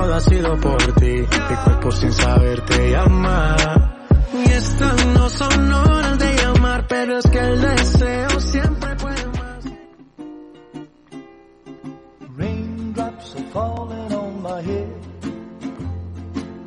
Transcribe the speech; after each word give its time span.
todo 0.00 0.14
ha 0.14 0.20
sido 0.20 0.56
por 0.60 0.78
ti. 0.94 1.26
Mi 1.50 1.56
cuerpo 1.64 1.90
sin 1.92 2.12
saberte 2.12 2.90
llamar. 2.90 4.18
Y 4.32 4.50
estas 4.50 5.06
no 5.06 5.28
son 5.28 5.72
horas 5.72 6.18
de 6.18 6.36
llamar, 6.36 6.86
pero 6.88 7.18
es 7.18 7.26
que 7.30 7.38
el 7.38 7.60
deseo 7.60 8.40
siempre 8.40 8.96
puede 8.96 9.26
más. 9.26 9.64
Raindrops 12.36 13.34
are 13.34 13.44
falling 13.52 14.12
on 14.14 14.42
my 14.42 14.62
head. 14.62 14.88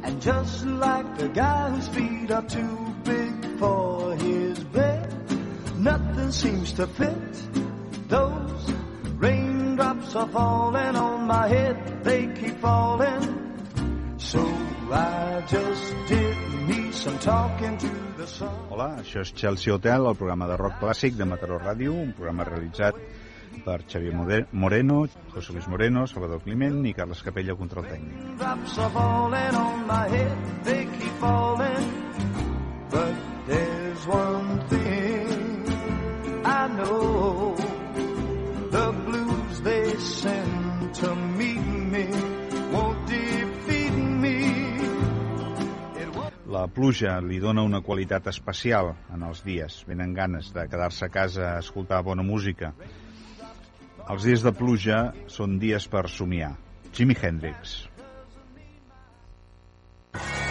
And 0.04 0.21
just 0.21 0.65
like 0.65 1.18
the 1.18 1.29
guy 1.29 1.70
whose 1.71 1.88
feet 1.89 2.31
are 2.31 2.47
too 2.47 2.77
big 3.04 3.57
for 3.57 4.15
his 4.15 4.59
bed, 4.65 5.09
nothing 5.77 6.31
seems 6.31 6.73
to 6.73 6.86
fit. 6.88 7.34
Those 8.09 8.73
raindrops 10.14 10.16
are 10.16 10.27
falling 10.27 10.95
on 10.95 11.27
my 11.27 11.48
head, 11.48 12.04
they 12.04 12.27
keep 12.27 12.59
falling. 12.59 13.23
So 14.18 14.39
I 14.91 15.44
just 15.48 15.95
did 16.08 16.38
me 16.67 16.91
some 16.91 17.20
talking 17.20 17.77
to 17.77 17.89
the 18.17 18.27
sun. 18.27 18.49
Hola, 18.70 18.98
això 19.02 19.22
és 19.22 19.34
Chelsea 19.34 19.73
Hotel, 19.73 20.05
el 20.05 20.16
programa 20.16 20.48
de 20.48 20.58
rock 20.58 20.80
clàssic 20.81 21.17
de 21.17 21.26
Mataró 21.26 21.59
Ràdio, 21.59 21.94
un 21.94 22.13
programa 22.13 22.44
realitzat 22.44 22.95
per 23.66 23.81
Xavier 23.88 24.45
Moreno, 24.52 25.05
José 25.34 25.53
Luis 25.53 25.67
Moreno, 25.67 26.08
Salvador 26.08 26.41
Climent 26.44 26.86
i 26.86 26.94
Carles 26.94 27.22
Capella, 27.23 27.55
control 27.55 27.86
tècnic. 27.86 28.17
Raindrops 28.23 28.77
are 28.77 28.89
falling 28.89 29.53
La 46.63 46.70
pluja 46.72 47.17
li 47.19 47.42
dona 47.44 47.66
una 47.67 47.81
qualitat 47.83 48.30
especial 48.31 48.94
en 49.11 49.25
els 49.28 49.42
dies. 49.44 49.81
Venen 49.89 50.14
ganes 50.16 50.53
de 50.56 50.64
quedar-se 50.72 51.09
a 51.09 51.11
casa 51.11 51.50
a 51.50 51.58
escoltar 51.59 52.00
bona 52.08 52.23
música. 52.23 52.69
Els 54.08 54.23
dies 54.30 54.45
de 54.47 54.53
pluja 54.56 55.02
són 55.28 55.58
dies 55.59 55.89
per 55.91 56.06
somiar. 56.08 56.53
Jimi 56.95 57.19
Hendrix. 57.19 57.75
Rain 60.14 60.42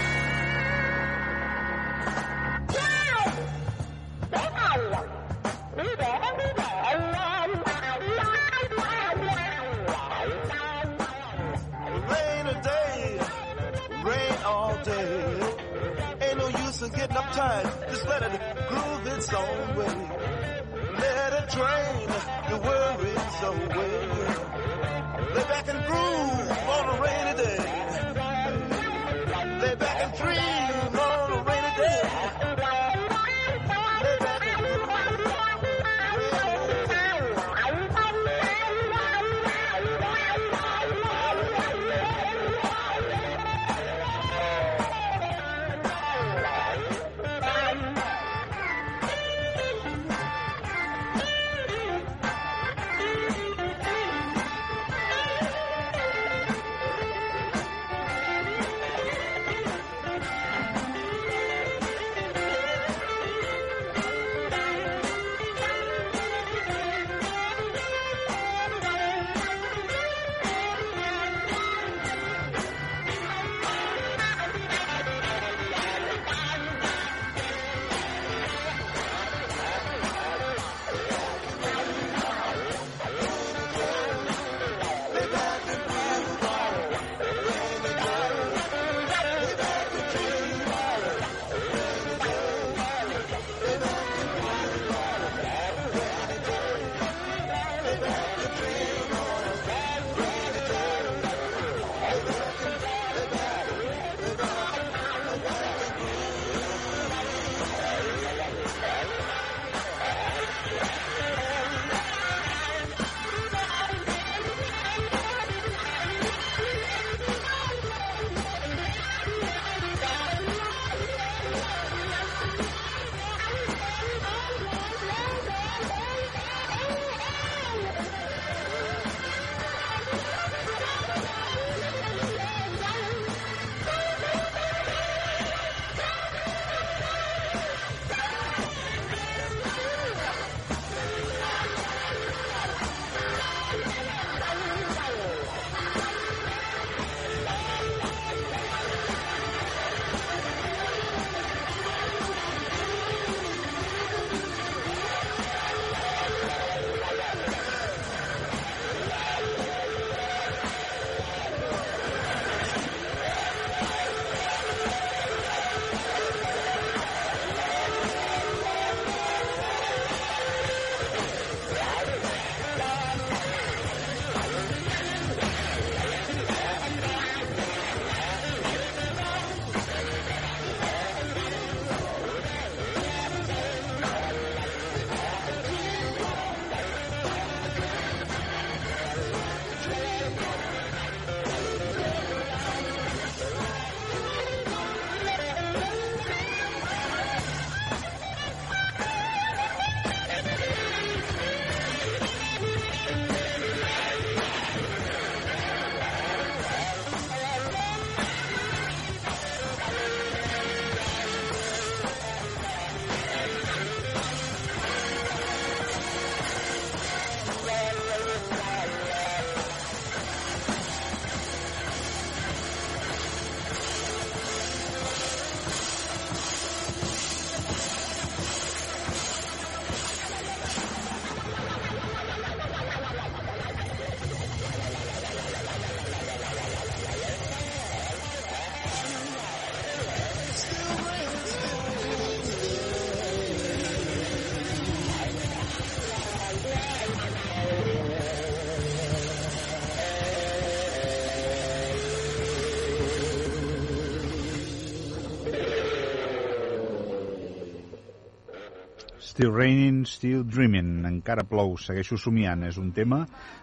Still 259.32 259.48
Raining, 259.56 260.04
Still 260.04 260.42
Dreaming, 260.44 261.06
encara 261.08 261.40
plou, 261.48 261.70
segueixo 261.80 262.18
somiant, 262.20 262.66
és 262.68 262.76
un 262.76 262.90
tema 262.92 263.22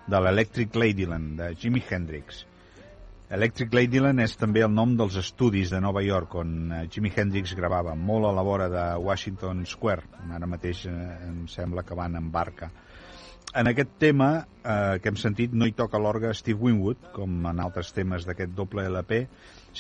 de 0.10 0.18
l'Electric 0.18 0.74
Ladyland, 0.74 1.36
de 1.38 1.50
Jimi 1.62 1.84
Hendrix. 1.86 2.40
Electric 3.38 3.76
Ladyland 3.78 4.24
és 4.24 4.34
també 4.42 4.64
el 4.66 4.72
nom 4.74 4.96
dels 4.98 5.20
estudis 5.22 5.70
de 5.70 5.78
Nova 5.86 6.02
York 6.02 6.34
on 6.42 6.56
eh, 6.74 6.80
Jimi 6.90 7.12
Hendrix 7.14 7.54
gravava, 7.54 7.94
molt 7.94 8.26
a 8.26 8.32
la 8.34 8.46
vora 8.48 8.66
de 8.74 8.86
Washington 8.98 9.62
Square. 9.70 10.10
Ara 10.34 10.50
mateix 10.50 10.88
eh, 10.90 10.96
em 11.28 11.44
sembla 11.54 11.84
que 11.86 11.98
van 12.00 12.18
en 12.18 12.32
barca. 12.34 12.72
En 13.62 13.70
aquest 13.70 13.94
tema 14.02 14.32
eh, 14.40 14.98
que 15.04 15.12
hem 15.14 15.20
sentit 15.22 15.54
no 15.54 15.70
hi 15.70 15.76
toca 15.78 16.02
l'orgue 16.02 16.34
Steve 16.34 16.66
Winwood, 16.66 17.12
com 17.14 17.46
en 17.52 17.62
altres 17.62 17.94
temes 17.94 18.26
d'aquest 18.26 18.58
doble 18.58 18.88
LP, 18.90 19.22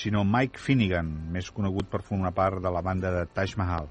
sinó 0.03 0.21
Mike 0.21 0.61
Finnegan, 0.61 1.09
més 1.33 1.49
conegut 1.49 1.89
per 1.89 2.03
formar 2.05 2.35
part 2.37 2.61
de 2.61 2.75
la 2.77 2.85
banda 2.85 3.15
de 3.17 3.25
Taj 3.33 3.57
Mahal. 3.57 3.89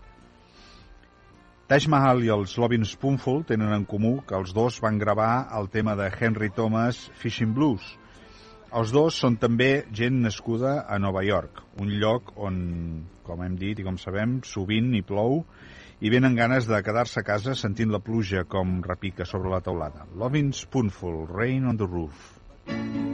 Taj 1.68 1.84
Mahal 1.92 2.22
i 2.24 2.30
els 2.32 2.54
Lovin' 2.56 2.86
Spoonful 2.88 3.42
tenen 3.44 3.74
en 3.76 3.82
comú 3.84 4.22
que 4.24 4.38
els 4.38 4.54
dos 4.56 4.78
van 4.80 4.96
gravar 4.96 5.50
el 5.58 5.66
tema 5.68 5.92
de 5.98 6.06
Henry 6.08 6.48
Thomas 6.48 7.00
Fishing 7.20 7.50
Blues. 7.58 7.84
Els 8.72 8.94
dos 8.96 9.18
són 9.20 9.36
també 9.42 9.84
gent 9.98 10.16
nascuda 10.24 10.86
a 10.88 10.96
Nova 10.96 11.20
York, 11.26 11.60
un 11.84 11.92
lloc 12.00 12.32
on, 12.40 12.56
com 13.26 13.44
hem 13.44 13.58
dit 13.60 13.82
i 13.82 13.84
com 13.84 14.00
sabem, 14.00 14.38
sovint 14.48 14.94
hi 14.96 15.02
plou 15.12 15.42
i 16.00 16.08
venen 16.14 16.40
ganes 16.40 16.70
de 16.70 16.80
quedar-se 16.86 17.20
a 17.20 17.26
casa 17.28 17.52
sentint 17.52 17.92
la 17.92 18.00
pluja 18.00 18.46
com 18.48 18.78
repica 18.88 19.28
sobre 19.28 19.52
la 19.52 19.60
teulada. 19.60 20.08
Lovin' 20.16 20.54
Spoonful, 20.56 21.26
Rain 21.28 21.68
on 21.68 21.76
the 21.76 21.84
Roof. 21.84 22.38
You 22.68 23.07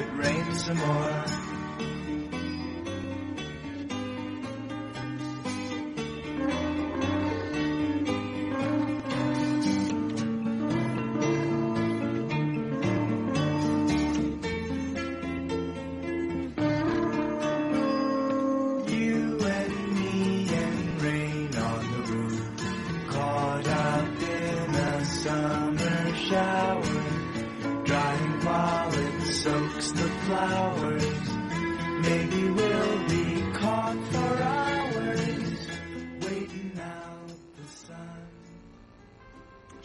it 0.00 0.08
rains 0.16 0.64
some 0.64 0.76
more. 0.78 1.17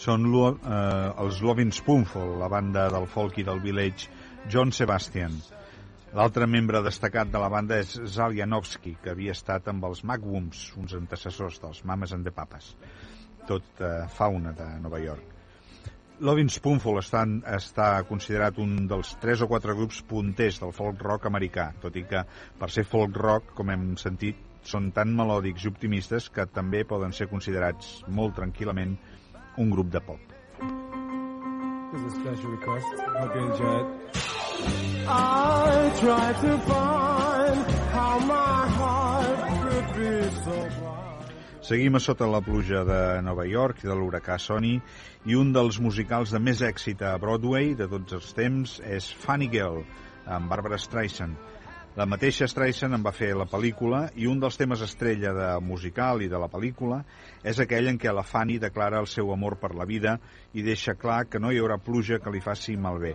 Són 0.04 0.26
lo, 0.28 0.48
eh, 0.52 1.24
els 1.24 1.38
Lovin' 1.46 1.72
Spoonful, 1.72 2.34
la 2.42 2.50
banda 2.52 2.90
del 2.92 3.06
folk 3.08 3.38
i 3.40 3.46
del 3.48 3.62
village 3.64 4.10
John 4.52 4.74
Sebastian. 4.76 5.38
L'altre 6.18 6.46
membre 6.46 6.82
destacat 6.84 7.32
de 7.32 7.40
la 7.40 7.48
banda 7.50 7.78
és 7.80 7.94
Zal 8.12 8.36
Janowski, 8.36 8.98
que 9.04 9.14
havia 9.14 9.32
estat 9.32 9.70
amb 9.72 9.86
els 9.88 10.04
Magwooms, 10.04 10.66
uns 10.82 10.98
antecessors 10.98 11.62
dels 11.64 11.80
Mames 11.88 12.12
and 12.18 12.28
the 12.28 12.36
Papas, 12.36 12.74
tot 13.48 13.80
eh, 13.80 13.94
fauna 14.18 14.52
de 14.58 14.68
Nova 14.84 15.00
York. 15.00 15.32
Lovin' 16.20 16.52
Spoonful 16.52 17.00
està, 17.00 17.24
està 17.56 17.88
considerat 18.10 18.60
un 18.60 18.76
dels 18.92 19.16
tres 19.24 19.42
o 19.42 19.48
quatre 19.48 19.74
grups 19.80 20.04
punters 20.10 20.60
del 20.60 20.76
folk 20.76 21.00
rock 21.02 21.32
americà, 21.32 21.72
tot 21.82 21.96
i 21.96 22.04
que 22.12 22.28
per 22.60 22.70
ser 22.76 22.84
folk 22.92 23.16
rock, 23.24 23.56
com 23.56 23.72
hem 23.72 23.94
sentit, 23.96 24.50
són 24.68 24.92
tan 24.96 25.16
melòdics 25.16 25.64
i 25.64 25.72
optimistes 25.72 26.30
que 26.32 26.46
també 26.52 26.84
poden 26.88 27.16
ser 27.16 27.32
considerats 27.32 28.02
molt 28.08 28.36
tranquil·lament 28.38 28.96
un 29.58 29.70
grup 29.70 29.92
de 29.92 30.02
pop. 30.02 30.20
This 31.92 32.02
is 32.02 32.14
a 32.14 32.20
special 32.22 32.50
request. 32.52 32.88
Hope 33.20 33.36
you 33.36 33.52
enjoy 33.52 33.80
it. 33.82 33.88
I 35.08 35.92
try 36.00 36.34
to 36.42 36.58
find 36.70 37.72
how 37.94 38.20
my 38.20 38.68
heart 38.78 39.40
could 39.62 39.88
be 39.98 40.30
so 40.44 40.58
blind. 40.80 41.04
Seguim 41.64 41.96
a 41.96 42.00
sota 42.04 42.28
la 42.28 42.42
pluja 42.42 42.84
de 42.84 43.22
Nova 43.24 43.46
York 43.48 43.84
i 43.84 43.88
de 43.88 43.96
l'huracà 43.96 44.36
Sony 44.40 44.74
i 45.26 45.36
un 45.40 45.54
dels 45.56 45.78
musicals 45.80 46.34
de 46.36 46.42
més 46.44 46.60
èxit 46.60 47.02
a 47.08 47.14
Broadway 47.22 47.72
de 47.80 47.88
tots 47.88 48.18
els 48.18 48.34
temps 48.36 48.80
és 48.84 49.08
Funny 49.22 49.48
Girl, 49.54 49.84
amb 50.26 50.52
Barbara 50.52 50.80
Streisand. 50.82 51.38
La 51.94 52.08
mateixa 52.10 52.48
Streisand 52.50 52.96
en 52.98 53.04
va 53.06 53.12
fer 53.14 53.36
la 53.38 53.46
pel·lícula 53.46 54.08
i 54.18 54.26
un 54.26 54.40
dels 54.42 54.56
temes 54.58 54.82
estrella 54.82 55.30
de 55.38 55.50
musical 55.62 56.24
i 56.26 56.30
de 56.32 56.40
la 56.42 56.48
pel·lícula 56.50 57.04
és 57.46 57.60
aquell 57.62 57.92
en 57.92 58.00
què 58.02 58.10
la 58.10 58.24
Fanny 58.26 58.56
declara 58.64 58.98
el 59.04 59.06
seu 59.12 59.30
amor 59.36 59.60
per 59.62 59.76
la 59.78 59.86
vida 59.86 60.16
i 60.58 60.66
deixa 60.66 60.98
clar 60.98 61.28
que 61.30 61.38
no 61.44 61.54
hi 61.54 61.62
haurà 61.62 61.78
pluja 61.78 62.18
que 62.18 62.34
li 62.34 62.42
faci 62.42 62.80
malbé. 62.82 63.14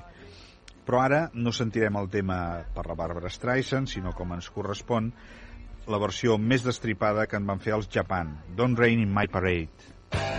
Però 0.86 1.02
ara 1.02 1.24
no 1.34 1.50
sentirem 1.50 1.98
el 1.98 2.06
tema 2.14 2.38
per 2.76 2.86
la 2.86 2.94
Barbara 3.02 3.34
Streisand, 3.34 3.90
sinó 3.90 4.14
com 4.14 4.38
ens 4.38 4.46
correspon, 4.54 5.10
la 5.90 5.98
versió 5.98 6.38
més 6.38 6.62
destripada 6.62 7.26
que 7.26 7.42
en 7.42 7.50
van 7.50 7.58
fer 7.58 7.74
els 7.74 7.90
Japan, 7.90 8.36
Don't 8.54 8.78
Rain 8.78 9.02
in 9.02 9.10
My 9.10 9.26
Parade. 9.26 10.37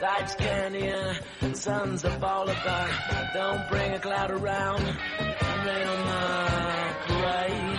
Life's 0.00 0.34
candy 0.36 0.92
and 1.40 1.56
sun's 1.56 2.04
a 2.04 2.10
ball 2.18 2.48
of 2.48 2.56
fire. 2.58 3.30
Don't 3.34 3.68
bring 3.68 3.92
a 3.92 3.98
cloud 3.98 4.30
around, 4.30 4.84
rain 4.84 5.86
on 5.88 6.04
my 6.04 6.94
parade. 7.06 7.78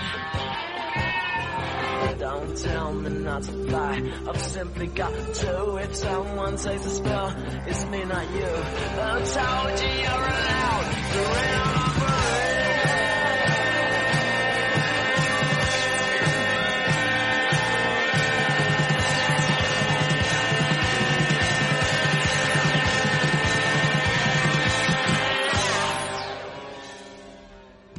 Don't 2.19 2.57
tell 2.57 2.93
me 2.93 3.09
not 3.09 3.43
to 3.43 3.51
fly, 3.67 4.01
I've 4.27 4.41
simply 4.41 4.88
got 4.88 5.13
to. 5.13 5.75
If 5.77 5.95
someone 5.95 6.57
takes 6.57 6.85
a 6.85 6.89
spell, 6.89 7.33
it's 7.65 7.85
me, 7.85 8.03
not 8.03 8.29
you. 8.31 8.45
I 8.45 9.21
told 9.23 9.79
you 9.79 9.88
you're 9.88 10.11
allowed 10.11 10.91
to 11.13 11.19
rain 11.19 11.55
on 11.55 11.73
my 11.75 11.88
parade. 11.95 12.48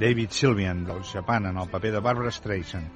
David 0.01 0.31
Sylvian, 0.31 0.87
del 0.87 1.03
Japan, 1.05 1.47
en 1.47 1.59
el 1.59 1.69
paper 1.69 1.93
de 1.93 2.01
Barbara 2.01 2.31
Streisand. 2.33 2.89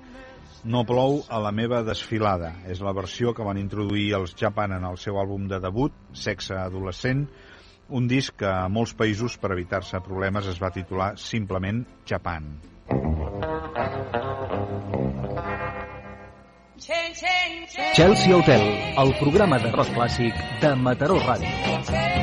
No 0.64 0.86
plou 0.88 1.18
a 1.28 1.36
la 1.44 1.50
meva 1.52 1.82
desfilada. 1.84 2.54
És 2.72 2.80
la 2.80 2.94
versió 2.96 3.34
que 3.36 3.44
van 3.44 3.60
introduir 3.60 4.14
els 4.16 4.32
Japan 4.40 4.72
en 4.72 4.86
el 4.88 4.96
seu 4.96 5.20
àlbum 5.20 5.44
de 5.50 5.60
debut, 5.60 5.92
Sexe 6.16 6.56
Adolescent, 6.56 7.26
un 7.92 8.08
disc 8.08 8.38
que 8.40 8.48
a 8.48 8.70
molts 8.72 8.96
països, 8.96 9.36
per 9.36 9.52
evitar-se 9.52 10.00
problemes, 10.00 10.48
es 10.48 10.62
va 10.62 10.72
titular 10.72 11.12
simplement 11.20 11.84
Japan. 12.08 12.48
Chelsea 17.94 18.34
Hotel, 18.34 18.66
el 19.04 19.16
programa 19.20 19.60
de 19.60 19.76
rock 19.76 19.92
clàssic 19.92 20.44
de 20.64 20.74
Mataró 20.80 21.20
Ràdio. 21.20 22.13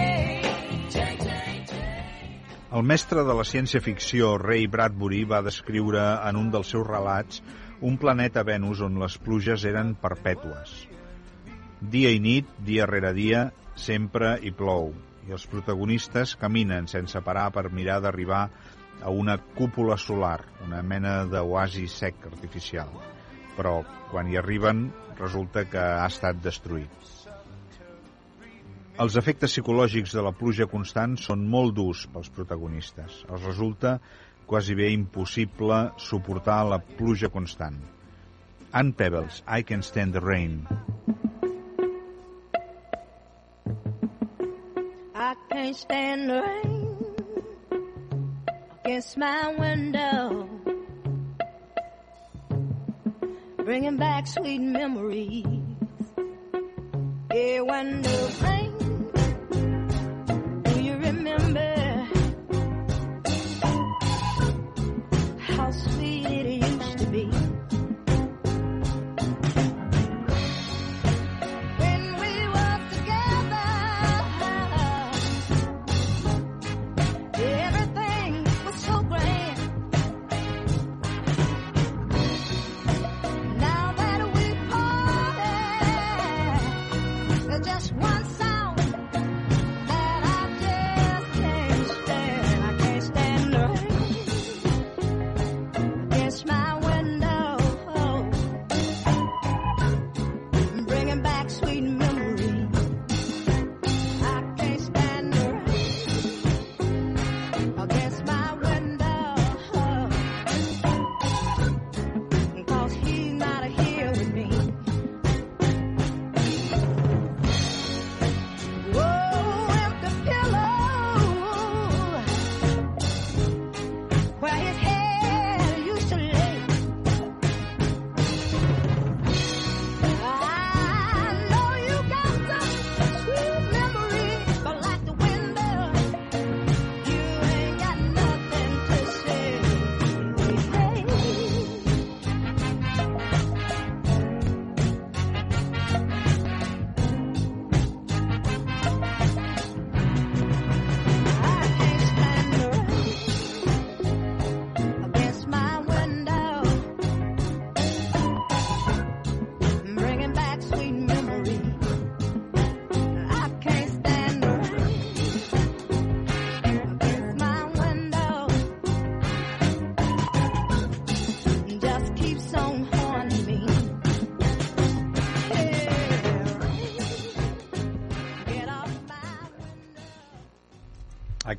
El 2.72 2.86
mestre 2.88 3.25
de 3.28 3.34
la 3.36 3.44
ciència-ficció 3.44 4.28
Ray 4.40 4.63
Bradbury 4.72 5.25
va 5.28 5.42
descriure 5.44 6.04
en 6.30 6.38
un 6.40 6.46
dels 6.54 6.70
seus 6.72 6.86
relats 6.88 7.42
un 7.90 7.98
planeta 8.00 8.46
Venus 8.48 8.80
on 8.86 8.96
les 9.01 9.18
pluges 9.25 9.66
eren 9.68 9.90
perpètues. 10.00 10.72
Dia 11.96 12.13
i 12.16 12.22
nit, 12.24 12.48
dia 12.70 12.88
rere 12.88 13.12
dia, 13.18 13.42
sempre 13.75 14.38
hi 14.40 14.54
plou, 14.56 14.94
i 15.28 15.36
els 15.36 15.44
protagonistes 15.51 16.38
caminen 16.40 16.88
sense 16.88 17.20
parar 17.28 17.50
per 17.51 17.68
mirar 17.75 18.00
d'arribar 18.06 18.46
a 19.04 19.12
una 19.12 19.36
cúpula 19.60 19.98
solar, 20.00 20.40
una 20.63 20.80
mena 20.82 21.25
d'oasi 21.28 21.90
sec 21.92 22.24
artificial. 22.32 22.96
Però 23.60 23.82
quan 24.13 24.32
hi 24.32 24.40
arriben 24.40 24.88
resulta 25.20 25.68
que 25.68 25.84
ha 26.00 26.08
estat 26.08 26.40
destruït. 26.40 27.21
Els 29.00 29.15
efectes 29.15 29.53
psicològics 29.55 30.12
de 30.13 30.21
la 30.25 30.33
pluja 30.36 30.67
constant 30.67 31.15
són 31.17 31.48
molt 31.48 31.74
durs 31.77 32.03
pels 32.12 32.29
protagonistes. 32.36 33.24
Els 33.31 33.48
resulta 33.48 33.95
quasi 34.45 34.75
bé 34.75 34.91
impossible 34.91 35.91
suportar 35.98 36.63
la 36.67 36.79
pluja 36.79 37.29
constant. 37.31 37.79
Ann 38.74 38.93
Pebbles, 38.93 39.43
I 39.48 39.63
Can 39.63 39.81
Stand 39.81 40.13
the 40.13 40.21
Rain. 40.21 40.67
I 45.15 45.36
can't 45.50 45.75
stand 45.75 46.29
the 46.29 46.41
rain 46.41 46.98
against 48.83 49.17
my 49.17 49.55
window, 49.57 50.50
bringing 53.57 53.98
back 53.98 54.27
sweet 54.27 54.60
memories. 54.60 55.45
Yeah, 57.33 57.62
when 57.62 58.01
the 58.01 58.38
rain, 58.41 58.71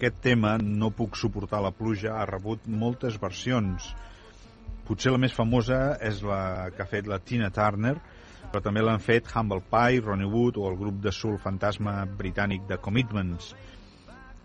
aquest 0.02 0.18
tema, 0.18 0.56
No 0.58 0.88
puc 0.90 1.14
suportar 1.14 1.60
la 1.62 1.70
pluja, 1.70 2.16
ha 2.18 2.24
rebut 2.26 2.64
moltes 2.66 3.20
versions. 3.22 3.92
Potser 4.82 5.12
la 5.14 5.20
més 5.22 5.34
famosa 5.36 5.92
és 6.02 6.24
la 6.26 6.70
que 6.74 6.82
ha 6.82 6.90
fet 6.90 7.06
la 7.06 7.20
Tina 7.22 7.52
Turner, 7.54 7.94
però 8.50 8.64
també 8.64 8.82
l'han 8.82 8.98
fet 8.98 9.30
Humble 9.30 9.62
Pie, 9.70 10.00
Ronnie 10.02 10.26
Wood 10.26 10.58
o 10.58 10.66
el 10.66 10.80
grup 10.80 10.98
de 11.04 11.12
soul 11.14 11.38
fantasma 11.38 12.00
britànic 12.18 12.66
de 12.66 12.80
Commitments. 12.82 13.52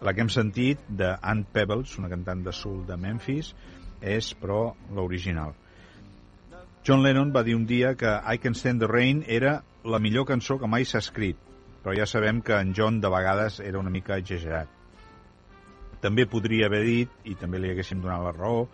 La 0.05 0.13
que 0.13 0.21
hem 0.21 0.29
sentit, 0.29 0.85
de 0.87 1.15
Ann 1.25 1.41
Pebbles, 1.49 1.97
una 1.97 2.13
cantant 2.13 2.45
de 2.45 2.53
soul 2.53 2.85
de 2.85 3.01
Memphis, 3.01 3.55
és, 3.97 4.29
però, 4.37 4.75
l'original. 4.93 5.57
John 6.85 7.01
Lennon 7.01 7.33
va 7.33 7.41
dir 7.41 7.57
un 7.57 7.65
dia 7.65 7.95
que 7.97 8.13
I 8.13 8.37
Can 8.37 8.53
Stand 8.53 8.85
the 8.85 8.93
Rain 8.93 9.25
era 9.25 9.63
la 9.83 9.97
millor 9.97 10.29
cançó 10.29 10.61
que 10.61 10.69
mai 10.69 10.85
s'ha 10.85 11.01
escrit, 11.01 11.41
però 11.81 11.97
ja 11.97 12.05
sabem 12.05 12.45
que 12.45 12.61
en 12.61 12.77
John 12.77 13.01
de 13.01 13.09
vegades 13.09 13.59
era 13.59 13.81
una 13.81 13.89
mica 13.89 14.21
exagerat. 14.21 14.76
També 16.01 16.27
podria 16.29 16.67
haver 16.67 16.83
dit, 16.85 17.15
i 17.25 17.33
també 17.35 17.59
li 17.59 17.71
haguéssim 17.73 18.01
donat 18.03 18.23
la 18.25 18.35
raó, 18.35 18.67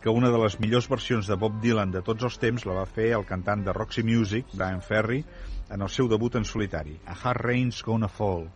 que 0.00 0.10
una 0.10 0.30
de 0.32 0.38
les 0.40 0.56
millors 0.60 0.88
versions 0.88 1.26
de 1.28 1.36
Bob 1.36 1.58
Dylan 1.60 1.90
de 1.92 2.00
tots 2.02 2.24
els 2.24 2.38
temps 2.40 2.64
la 2.64 2.78
va 2.78 2.86
fer 2.88 3.10
el 3.16 3.26
cantant 3.28 3.64
de 3.66 3.74
Roxy 3.76 4.02
Music, 4.06 4.46
Brian 4.54 4.80
Ferry, 4.80 5.24
en 5.70 5.82
el 5.82 5.90
seu 5.92 6.08
debut 6.08 6.38
en 6.38 6.44
solitari, 6.44 6.96
A 7.06 7.16
Hard 7.22 7.44
Rain's 7.44 7.82
Gonna 7.82 8.08
Fall. 8.08 8.48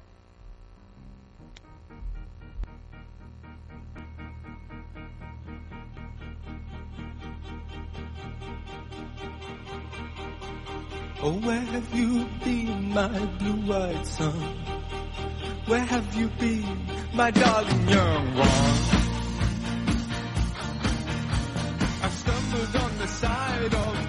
Oh, 11.26 11.33
where 11.40 11.61
have 11.61 11.94
you 11.94 12.26
been, 12.44 12.92
my 12.92 13.26
blue-eyed 13.38 14.06
son? 14.06 14.40
Where 15.66 15.80
have 15.80 16.14
you 16.14 16.28
been? 16.38 17.03
my 17.14 17.30
darling, 17.30 17.88
young 17.88 18.35
one. 18.35 18.48
wrong. 18.48 18.79
I 22.03 22.09
stumbled 22.11 22.77
on 22.77 22.98
the 22.98 23.07
side 23.07 23.74
of 23.74 24.04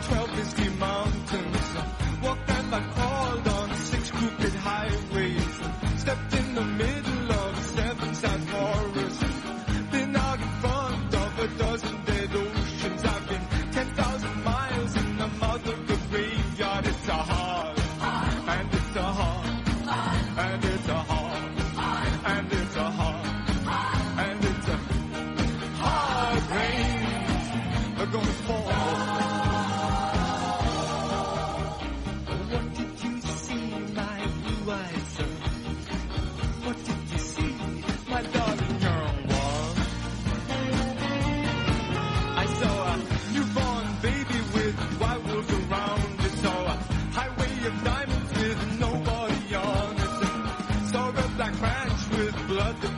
blood. 52.55 52.94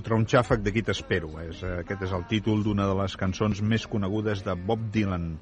fotrà 0.00 0.16
un 0.16 0.24
xàfec 0.24 0.62
d'aquí 0.64 0.82
t'espero. 0.86 1.34
Eh? 1.40 1.50
És, 1.52 1.62
eh, 1.62 1.80
aquest 1.84 2.06
és 2.08 2.12
el 2.16 2.24
títol 2.30 2.62
d'una 2.64 2.86
de 2.88 2.96
les 3.02 3.16
cançons 3.20 3.60
més 3.60 3.86
conegudes 3.86 4.44
de 4.46 4.54
Bob 4.56 4.88
Dylan, 4.92 5.34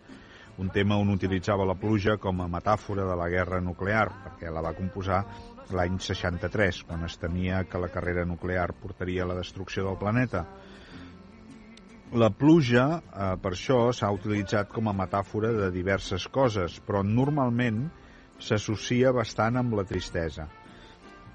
un 0.59 0.71
tema 0.75 0.97
on 0.99 1.13
utilitzava 1.15 1.67
la 1.69 1.77
pluja 1.79 2.17
com 2.19 2.41
a 2.43 2.49
metàfora 2.51 3.05
de 3.07 3.15
la 3.15 3.29
guerra 3.31 3.61
nuclear, 3.63 4.09
perquè 4.25 4.51
la 4.51 4.65
va 4.65 4.75
composar 4.75 5.23
l'any 5.71 6.01
63, 6.03 6.83
quan 6.89 7.05
es 7.07 7.15
temia 7.23 7.63
que 7.71 7.79
la 7.79 7.93
carrera 7.95 8.25
nuclear 8.27 8.73
portaria 8.75 9.23
a 9.23 9.29
la 9.31 9.39
destrucció 9.39 9.85
del 9.87 10.01
planeta. 10.01 10.45
La 12.19 12.31
pluja, 12.31 12.89
eh, 12.99 13.37
per 13.39 13.53
això, 13.55 13.93
s'ha 13.93 14.11
utilitzat 14.11 14.73
com 14.75 14.89
a 14.89 14.97
metàfora 14.97 15.53
de 15.55 15.71
diverses 15.71 16.27
coses, 16.27 16.81
però 16.83 17.05
normalment 17.05 17.85
s'associa 18.41 19.13
bastant 19.13 19.61
amb 19.61 19.79
la 19.79 19.85
tristesa. 19.85 20.49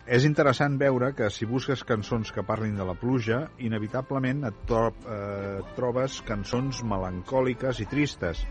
És 0.06 0.26
interessant 0.28 0.76
veure 0.80 1.14
que 1.16 1.30
si 1.32 1.48
busques 1.48 1.84
cançons 1.88 2.32
que 2.36 2.44
parlin 2.44 2.76
de 2.76 2.88
la 2.88 2.96
pluja, 3.00 3.46
inevitablement 3.64 4.44
et, 4.50 4.58
tro 4.68 4.90
eh, 5.08 5.62
trobes 5.78 6.20
cançons 6.28 6.84
melancòliques 6.84 7.80
i 7.80 7.88
tristes, 7.88 8.44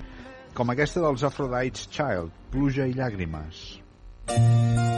com 0.57 0.73
aquesta 0.73 1.05
dels 1.05 1.25
Aphrodite's 1.29 1.89
Child, 1.93 2.33
Pluja 2.53 2.89
i 2.89 2.97
llàgrimes. 2.97 3.63
Rain 4.33 4.92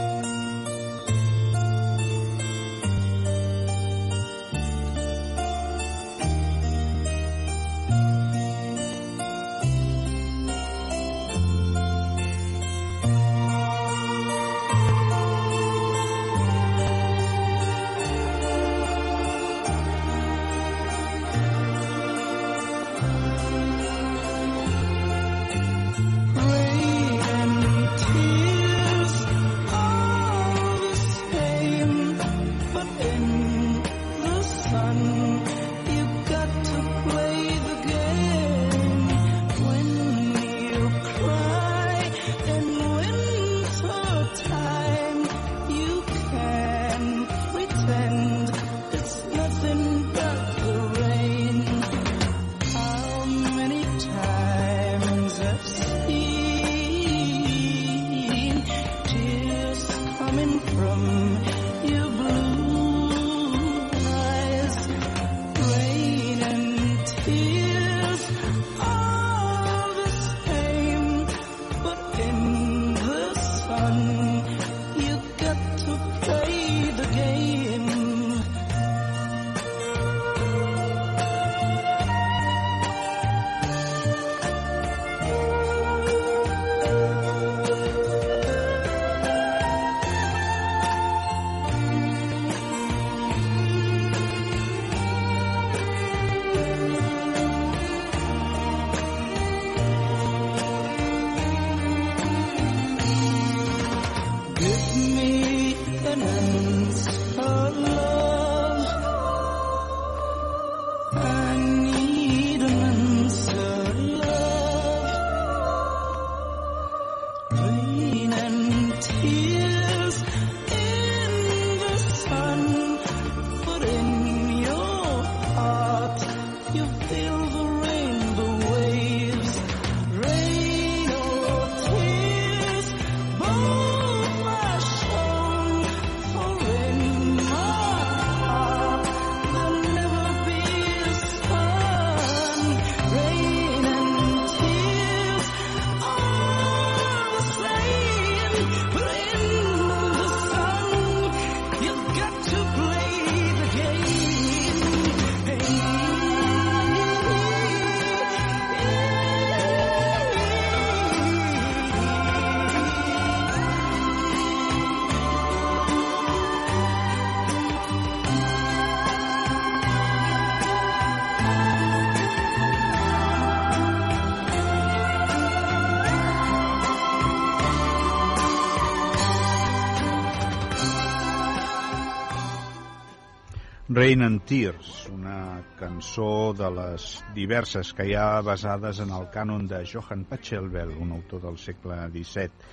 Rain 183.95 184.23
and 184.23 184.41
Tears, 184.43 185.07
una 185.07 185.63
cançó 185.79 186.51
de 186.51 186.67
les 186.67 187.03
diverses 187.31 187.93
que 187.95 188.03
hi 188.09 188.15
ha 188.19 188.41
basades 188.43 188.97
en 188.99 189.13
el 189.15 189.29
cànon 189.31 189.69
de 189.71 189.77
Johann 189.87 190.25
Pachelbel, 190.27 190.91
un 190.99 191.13
autor 191.15 191.45
del 191.45 191.55
segle 191.63 192.01
XVII. 192.11 192.65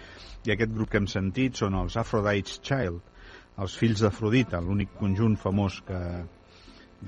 I 0.49 0.55
aquest 0.57 0.75
grup 0.75 0.91
que 0.91 0.99
hem 0.99 1.07
sentit 1.13 1.61
són 1.63 1.77
els 1.79 1.95
Aphrodite's 2.03 2.59
Child, 2.67 2.99
els 3.63 3.77
fills 3.79 4.03
d'Afrodita, 4.03 4.59
l'únic 4.67 4.99
conjunt 4.99 5.39
famós 5.39 5.79
que 5.87 6.01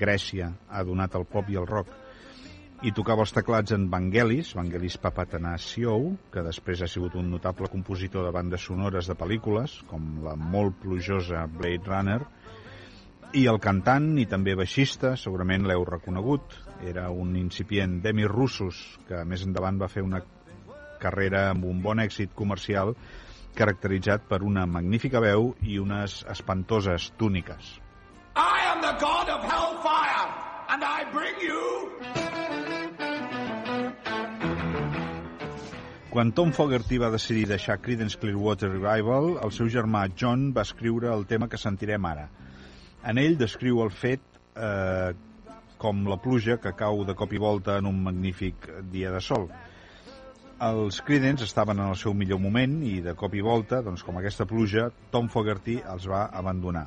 Grècia 0.04 0.52
ha 0.70 0.86
donat 0.86 1.18
al 1.18 1.26
pop 1.34 1.50
i 1.50 1.58
al 1.58 1.66
rock. 1.66 1.90
I 2.86 2.94
tocava 2.94 3.26
els 3.26 3.34
teclats 3.34 3.74
en 3.74 3.90
Vangelis, 3.90 4.54
Vangelis 4.54 5.00
Papatanasiou, 5.02 6.12
que 6.30 6.46
després 6.46 6.86
ha 6.86 6.92
sigut 6.94 7.18
un 7.18 7.34
notable 7.34 7.66
compositor 7.72 8.28
de 8.28 8.36
bandes 8.38 8.70
sonores 8.70 9.10
de 9.10 9.18
pel·lícules, 9.18 9.80
com 9.90 10.20
la 10.22 10.38
molt 10.38 10.78
plujosa 10.86 11.48
Blade 11.58 11.90
Runner, 11.90 12.22
i 13.34 13.48
el 13.50 13.56
cantant 13.58 14.12
i 14.22 14.24
també 14.30 14.52
baixista, 14.54 15.16
segurament 15.18 15.64
l'heu 15.66 15.82
reconegut, 15.88 16.54
era 16.86 17.08
un 17.10 17.32
incipient 17.36 17.96
Demi 18.04 18.28
Russos, 18.30 18.78
que 19.08 19.24
més 19.26 19.42
endavant 19.42 19.80
va 19.80 19.88
fer 19.90 20.04
una 20.06 20.20
carrera 21.02 21.48
amb 21.50 21.66
un 21.66 21.80
bon 21.82 21.98
èxit 22.02 22.30
comercial 22.38 22.94
caracteritzat 23.58 24.28
per 24.30 24.40
una 24.46 24.66
magnífica 24.66 25.22
veu 25.24 25.50
i 25.62 25.80
unes 25.82 26.20
espantoses 26.30 27.08
túniques. 27.18 27.74
I 28.38 28.70
am 28.70 28.80
the 28.86 28.94
god 29.02 29.28
of 29.34 29.42
hellfire, 29.42 30.30
and 30.70 30.86
I 30.86 31.02
bring 31.10 31.42
you. 31.42 31.62
Quan 36.14 36.30
Tom 36.30 36.54
Fogerty 36.54 37.02
va 37.02 37.10
decidir 37.10 37.48
deixar 37.50 37.80
Creedence 37.82 38.18
Clearwater 38.22 38.70
Revival, 38.70 39.32
el 39.42 39.50
seu 39.50 39.66
germà 39.66 40.06
John 40.14 40.52
va 40.54 40.62
escriure 40.62 41.10
el 41.10 41.26
tema 41.26 41.50
que 41.50 41.58
sentirem 41.58 42.06
ara. 42.06 42.28
En 43.04 43.20
ell 43.20 43.36
descriu 43.36 43.82
el 43.84 43.92
fet 43.92 44.22
eh, 44.56 45.12
com 45.78 46.06
la 46.08 46.16
pluja 46.24 46.56
que 46.62 46.72
cau 46.78 47.02
de 47.04 47.14
cop 47.18 47.34
i 47.36 47.40
volta 47.42 47.76
en 47.80 47.88
un 47.90 47.98
magnífic 48.06 48.68
dia 48.92 49.10
de 49.12 49.20
sol. 49.20 49.50
Els 50.64 51.00
Creedence 51.04 51.44
estaven 51.44 51.82
en 51.82 51.90
el 51.92 51.98
seu 52.00 52.14
millor 52.16 52.40
moment 52.40 52.78
i 52.88 53.00
de 53.04 53.12
cop 53.18 53.34
i 53.36 53.42
volta, 53.44 53.82
doncs 53.84 54.04
com 54.06 54.16
aquesta 54.16 54.46
pluja, 54.48 54.86
Tom 55.12 55.28
Fogerty 55.28 55.80
els 55.82 56.06
va 56.08 56.24
abandonar. 56.32 56.86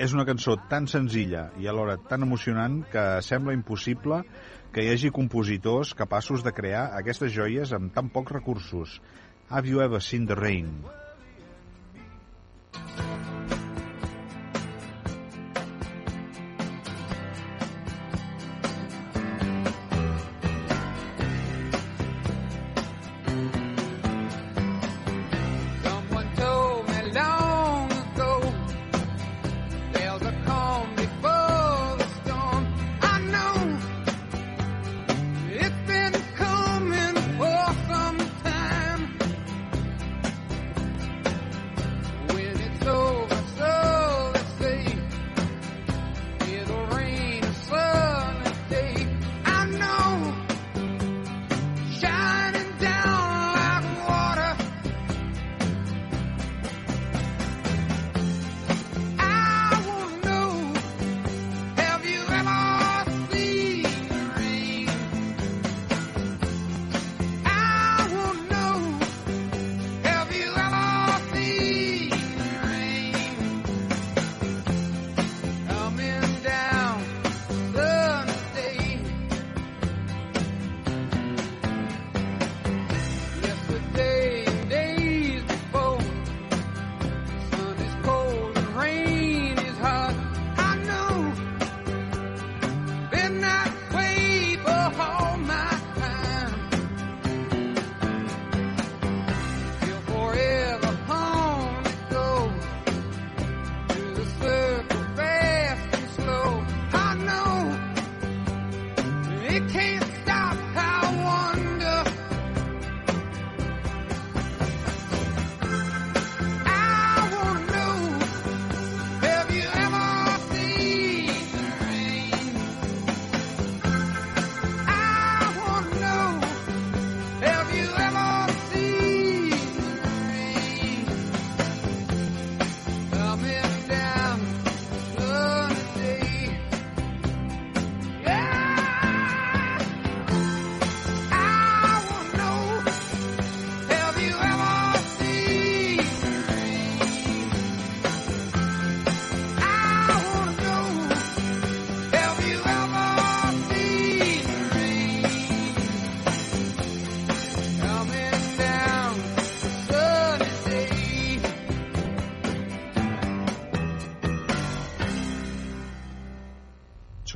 És 0.00 0.12
una 0.16 0.26
cançó 0.28 0.58
tan 0.68 0.88
senzilla 0.90 1.46
i 1.60 1.68
alhora 1.70 1.96
tan 2.10 2.26
emocionant 2.26 2.82
que 2.92 3.06
sembla 3.24 3.56
impossible 3.56 4.22
que 4.74 4.84
hi 4.84 4.92
hagi 4.92 5.12
compositors 5.14 5.94
capaços 5.96 6.44
de 6.44 6.52
crear 6.56 6.90
aquestes 7.00 7.32
joies 7.32 7.72
amb 7.76 7.94
tan 7.94 8.12
pocs 8.12 8.36
recursos. 8.36 9.00
Have 9.48 9.68
you 9.68 9.80
ever 9.80 10.00
seen 10.00 10.26
the 10.26 10.36
rain? 10.36 10.82
Someone 12.72 13.29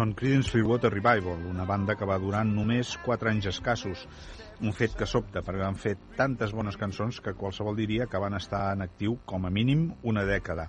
Són 0.04 0.10
Creedence 0.12 0.50
Clearwater 0.52 0.90
Revival, 0.92 1.46
una 1.48 1.64
banda 1.64 1.94
que 1.96 2.04
va 2.04 2.18
durar 2.20 2.42
només 2.44 2.90
4 3.06 3.30
anys 3.30 3.46
escassos. 3.48 4.02
Un 4.60 4.74
fet 4.76 4.92
que 5.00 5.06
sobta, 5.08 5.40
perquè 5.40 5.62
van 5.62 5.78
fer 5.80 5.94
tantes 6.18 6.52
bones 6.52 6.76
cançons 6.76 7.22
que 7.24 7.32
qualsevol 7.40 7.78
diria 7.80 8.04
que 8.04 8.20
van 8.20 8.36
estar 8.36 8.60
en 8.74 8.84
actiu 8.84 9.16
com 9.24 9.48
a 9.48 9.54
mínim 9.58 9.86
una 10.12 10.26
dècada. 10.28 10.68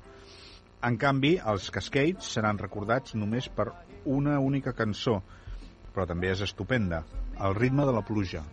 En 0.88 0.96
canvi, 0.96 1.34
els 1.54 1.68
Cascades 1.68 2.32
seran 2.38 2.64
recordats 2.64 3.20
només 3.20 3.52
per 3.52 3.74
una 4.06 4.40
única 4.40 4.72
cançó, 4.72 5.18
però 5.92 6.08
també 6.08 6.32
és 6.32 6.48
estupenda, 6.48 7.04
El 7.36 7.60
ritme 7.60 7.84
de 7.84 7.92
la 7.92 8.08
pluja. 8.08 8.46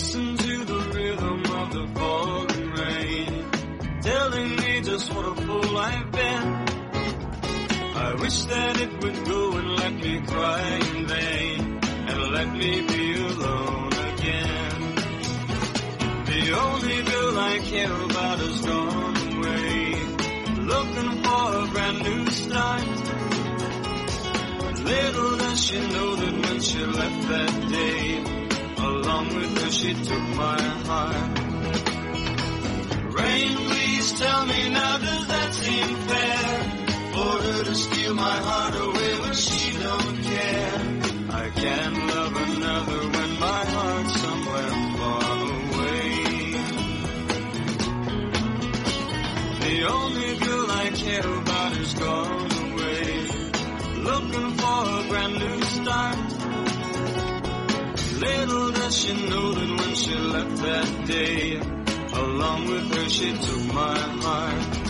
Listen 0.00 0.34
to 0.34 0.64
the 0.64 0.78
rhythm 0.94 1.40
of 1.60 1.72
the 1.74 1.86
falling 1.94 2.70
rain, 2.72 3.50
telling 4.00 4.56
me 4.56 4.80
just 4.80 5.12
what 5.14 5.26
a 5.26 5.34
fool 5.42 5.76
I've 5.76 6.10
been. 6.10 6.46
I 8.06 8.14
wish 8.18 8.44
that 8.44 8.80
it 8.80 8.92
would 9.02 9.24
go 9.26 9.58
and 9.58 9.76
let 9.76 9.92
me 9.92 10.20
cry 10.26 10.62
in 10.94 11.06
vain, 11.06 11.80
and 12.08 12.32
let 12.32 12.50
me 12.50 12.80
be 12.86 13.20
alone 13.20 13.92
again. 13.92 14.80
The 16.30 16.42
only 16.64 17.02
girl 17.02 17.38
I 17.38 17.58
care 17.72 17.92
about 17.92 18.38
has 18.38 18.60
gone 18.62 19.16
away, 19.36 19.94
looking 20.72 21.22
for 21.24 21.44
a 21.62 21.66
brand 21.72 22.02
new 22.02 22.26
start. 22.30 22.88
Little 24.82 25.36
does 25.36 25.62
she 25.62 25.78
know 25.78 26.16
that 26.16 26.48
when 26.48 26.60
she 26.62 26.78
left 26.86 27.28
that 27.28 27.68
day, 27.68 28.39
Along 29.10 29.34
with 29.34 29.58
her 29.60 29.70
she 29.72 29.92
took 29.92 30.26
my 30.38 30.60
heart. 30.86 31.38
Rain, 33.18 33.56
please 33.70 34.12
tell 34.12 34.46
me 34.46 34.68
now, 34.70 34.98
does 34.98 35.26
that 35.26 35.52
seem 35.52 35.96
fair? 36.10 36.46
For 37.14 37.32
her 37.44 37.64
to 37.64 37.74
steal 37.74 38.14
my 38.14 38.36
heart 38.48 38.74
away, 38.86 39.12
but 39.22 39.34
she 39.34 39.72
don't 39.82 40.16
care. 40.30 40.74
I 41.42 41.50
can't 41.62 41.96
love 42.14 42.36
another 42.36 43.00
when 43.14 43.30
my 43.40 43.62
heart's 43.74 44.20
somewhere 44.20 44.74
far 44.98 45.24
away. 45.58 46.10
The 49.66 49.76
only 49.98 50.36
girl 50.46 50.70
I 50.70 50.90
care 50.94 51.34
about 51.42 51.76
is 51.78 51.94
gone 51.94 52.52
away. 52.62 53.04
Looking 54.08 54.50
for 54.60 54.78
a 54.98 55.08
brand 55.08 55.34
new 55.34 55.62
start. 55.62 56.39
Little 58.20 58.70
does 58.72 58.98
she 58.98 59.14
know 59.30 59.52
that 59.52 59.80
when 59.80 59.94
she 59.94 60.14
left 60.14 60.56
that 60.56 61.06
day, 61.06 61.56
along 62.12 62.66
with 62.66 62.94
her 62.94 63.08
she 63.08 63.32
took 63.32 63.74
my 63.74 63.98
heart. 63.98 64.89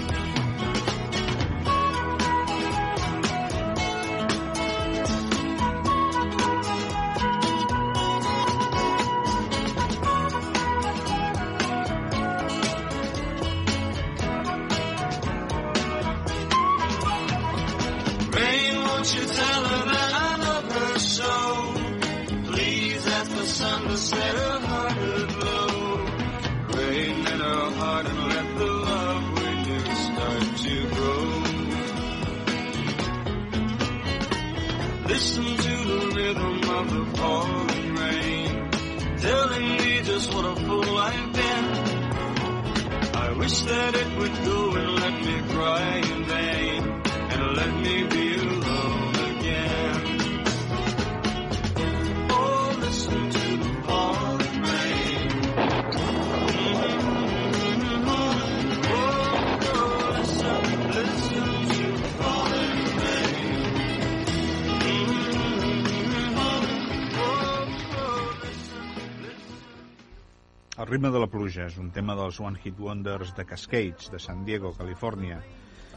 ritme 71.01 71.17
de 71.17 71.21
la 71.23 71.31
pluja 71.33 71.65
és 71.65 71.77
un 71.81 71.87
tema 71.97 72.13
dels 72.13 72.37
One 72.45 72.59
Hit 72.61 72.77
Wonders 72.77 73.31
de 73.33 73.47
Cascades, 73.49 74.11
de 74.13 74.19
San 74.21 74.43
Diego, 74.45 74.75
Califòrnia. 74.77 75.39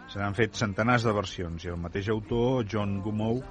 Se 0.08 0.16
n'han 0.16 0.38
fet 0.38 0.56
centenars 0.56 1.04
de 1.04 1.12
versions 1.12 1.66
i 1.66 1.72
el 1.74 1.82
mateix 1.82 2.08
autor, 2.13 2.63
John 2.72 3.02
Gumow, 3.04 3.42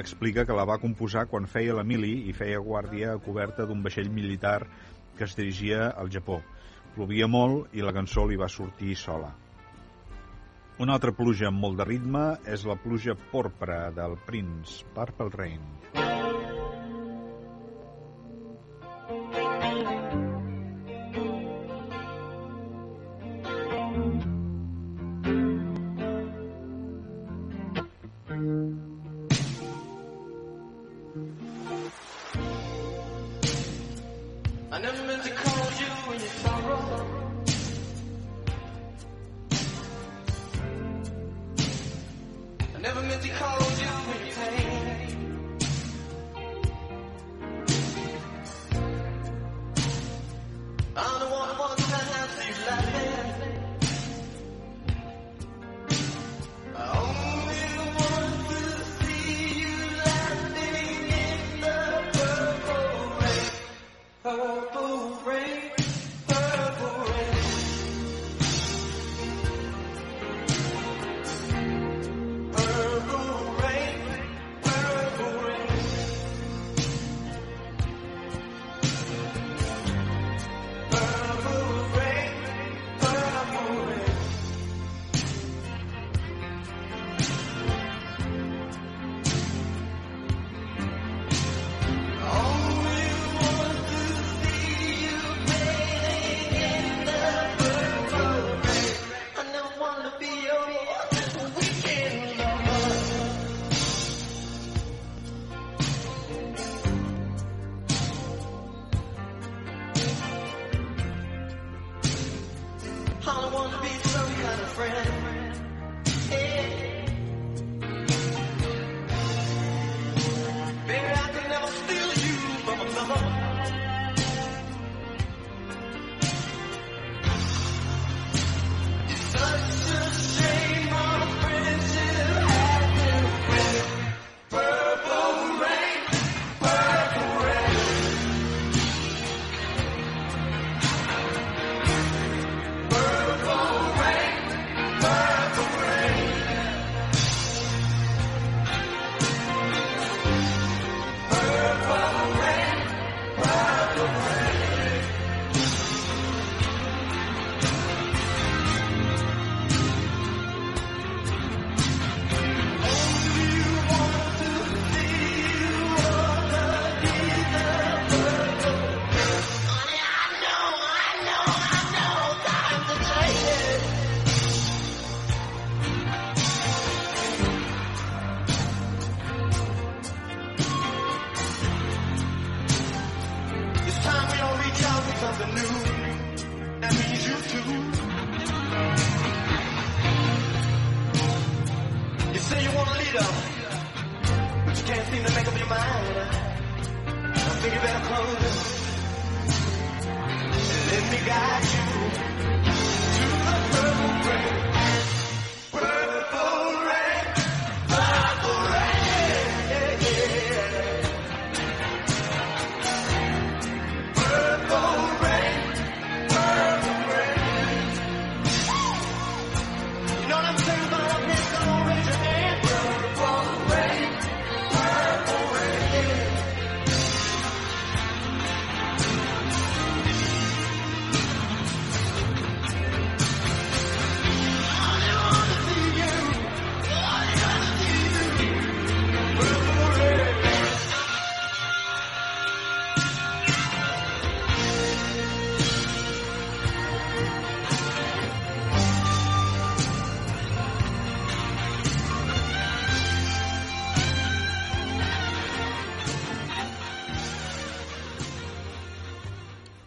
explica 0.00 0.46
que 0.48 0.56
la 0.56 0.64
va 0.64 0.78
composar 0.80 1.26
quan 1.28 1.44
feia 1.44 1.74
la 1.76 1.84
mili 1.84 2.14
i 2.30 2.32
feia 2.32 2.62
guàrdia 2.64 3.12
a 3.12 3.20
coberta 3.20 3.66
d'un 3.68 3.82
vaixell 3.84 4.08
militar 4.08 4.62
que 5.18 5.28
es 5.28 5.36
dirigia 5.36 5.90
al 5.90 6.08
Japó. 6.08 6.40
Plovia 6.96 7.28
molt 7.28 7.76
i 7.76 7.84
la 7.84 7.92
cançó 7.92 8.24
li 8.24 8.40
va 8.40 8.48
sortir 8.48 8.96
sola. 8.96 9.28
Una 10.80 10.96
altra 10.96 11.12
pluja 11.12 11.50
amb 11.52 11.60
molt 11.66 11.82
de 11.82 11.90
ritme 11.90 12.24
és 12.48 12.64
la 12.64 12.80
pluja 12.80 13.12
porpra 13.28 13.90
del 13.92 14.16
Prince, 14.24 14.88
Purple 14.96 15.28
Rain. 15.36 15.68
Purple 15.92 16.08
Rain. 16.08 16.43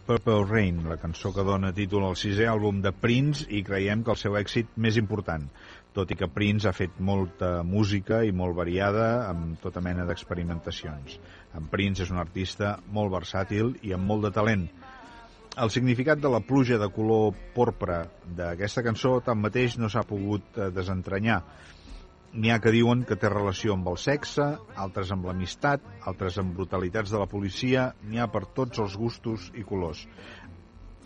Purple 0.08 0.46
Rain, 0.48 0.78
la 0.88 0.96
cançó 0.96 1.34
que 1.36 1.44
dona 1.44 1.74
títol 1.76 2.06
al 2.08 2.16
sisè 2.16 2.46
àlbum 2.48 2.78
de 2.80 2.94
Prince 2.96 3.44
i 3.52 3.60
creiem 3.68 4.06
que 4.08 4.14
el 4.14 4.20
seu 4.22 4.38
èxit 4.40 4.70
més 4.80 4.96
important, 5.02 5.44
tot 5.98 6.14
i 6.14 6.16
que 6.16 6.30
Prince 6.32 6.70
ha 6.70 6.72
fet 6.76 7.02
molta 7.04 7.50
música 7.68 8.22
i 8.24 8.32
molt 8.32 8.56
variada 8.56 9.08
amb 9.28 9.60
tota 9.60 9.84
mena 9.84 10.06
d'experimentacions. 10.08 11.18
En 11.60 11.68
Prince 11.74 12.06
és 12.06 12.14
un 12.16 12.22
artista 12.24 12.78
molt 12.96 13.12
versàtil 13.18 13.74
i 13.84 13.92
amb 13.98 14.08
molt 14.08 14.24
de 14.30 14.32
talent. 14.40 14.64
El 15.60 15.74
significat 15.76 16.24
de 16.24 16.32
la 16.32 16.40
pluja 16.40 16.80
de 16.80 16.88
color 16.96 17.36
porpra 17.58 18.06
d'aquesta 18.40 18.86
cançó 18.88 19.18
tanmateix 19.26 19.76
no 19.76 19.92
s'ha 19.92 20.08
pogut 20.08 20.56
eh, 20.56 20.70
desentranyar. 20.72 21.42
N'hi 22.38 22.52
ha 22.54 22.60
que 22.62 22.70
diuen 22.70 23.00
que 23.10 23.16
té 23.18 23.32
relació 23.34 23.74
amb 23.74 23.88
el 23.90 23.96
sexe, 23.98 24.46
altres 24.78 25.10
amb 25.16 25.26
l'amistat, 25.26 25.82
altres 26.06 26.36
amb 26.38 26.54
brutalitats 26.54 27.10
de 27.10 27.18
la 27.18 27.26
policia, 27.32 27.88
n'hi 28.06 28.22
ha 28.22 28.28
per 28.30 28.44
tots 28.60 28.78
els 28.84 28.94
gustos 28.94 29.48
i 29.58 29.66
colors. 29.66 30.04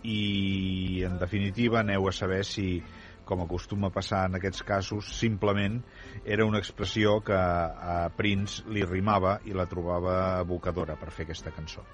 I, 0.04 1.06
en 1.08 1.16
definitiva, 1.22 1.80
aneu 1.80 2.10
a 2.10 2.12
saber 2.12 2.42
si, 2.44 2.82
com 3.24 3.46
acostuma 3.46 3.88
a 3.88 3.96
passar 3.96 4.26
en 4.28 4.36
aquests 4.42 4.68
casos, 4.68 5.16
simplement 5.22 5.80
era 6.26 6.44
una 6.44 6.60
expressió 6.60 7.22
que 7.24 7.40
a 7.40 8.12
Prince 8.18 8.68
li 8.68 8.84
rimava 8.84 9.38
i 9.48 9.56
la 9.56 9.70
trobava 9.72 10.20
evocadora 10.44 11.00
per 11.00 11.16
fer 11.16 11.30
aquesta 11.30 11.56
cançó. 11.56 11.88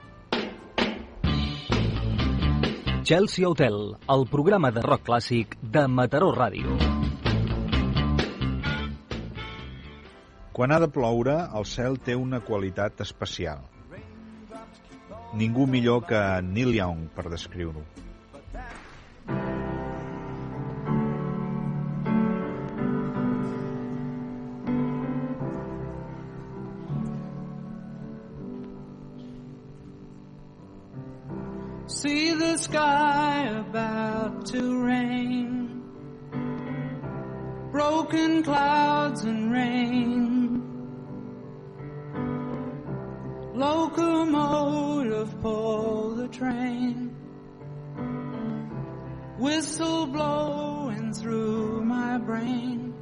Chelsea 3.05 3.45
Hotel, 3.47 3.83
el 4.09 4.25
programa 4.33 4.73
de 4.73 4.81
rock 4.81 5.11
clàssic 5.13 5.59
de 5.61 5.85
Mataró 5.87 6.33
Ràdio. 6.33 6.96
Quan 10.57 10.71
ha 10.73 10.79
de 10.81 10.87
ploure, 10.89 11.33
el 11.57 11.65
cel 11.69 11.99
té 12.01 12.15
una 12.17 12.39
qualitat 12.41 13.01
especial. 13.03 13.59
Ningú 15.37 15.67
millor 15.69 15.99
que 16.09 16.21
Neil 16.41 16.71
Young 16.73 17.03
per 17.13 17.27
descriure-ho. 17.29 17.83
See 31.97 32.33
the 32.33 32.57
sky 32.57 33.45
about 33.59 34.47
to 34.53 34.63
rain. 34.87 35.83
Broken 37.71 38.41
clouds 38.41 39.23
and 39.23 39.53
rain. 39.53 40.36
Locomotive 43.57 45.41
pull 45.41 46.11
the 46.11 46.27
train. 46.27 47.09
Whistle 49.39 50.05
blowing 50.05 51.11
through 51.11 51.83
my 51.83 52.19
brain. 52.19 52.93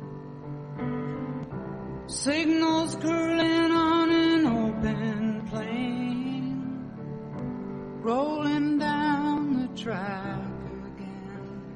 Signals 2.07 2.95
curling 2.95 3.71
on 3.71 4.09
an 4.09 4.45
open 4.45 5.45
plain 5.49 6.95
rolling 8.01 8.77
down 8.79 9.59
the 9.59 9.67
track 9.77 10.39
again. 10.95 11.67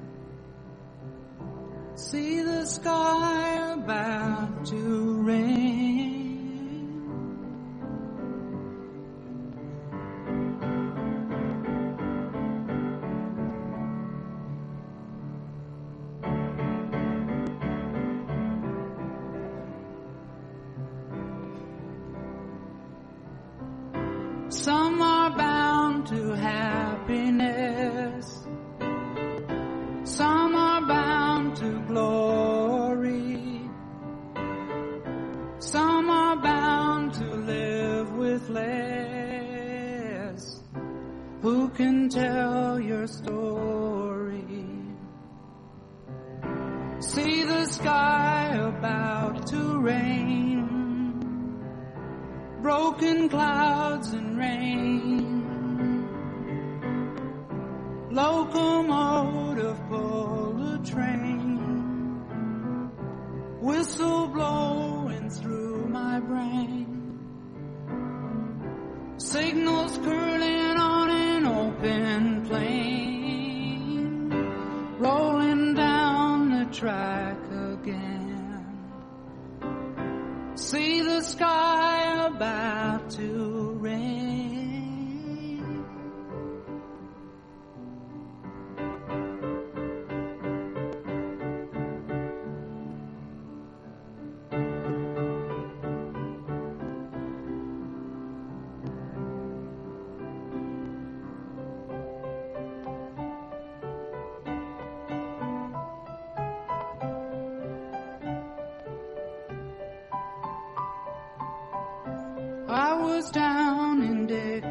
See 1.95 2.41
the 2.43 2.63
sky 2.65 3.73
about 3.73 4.65
to 4.67 5.21
rain. 5.21 5.78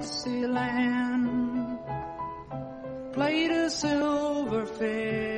Dixieland, 0.00 1.76
played 3.12 3.50
a 3.50 3.68
silver 3.68 4.64
fiddle, 4.64 5.37